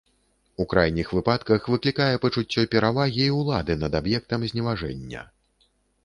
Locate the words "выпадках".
1.17-1.67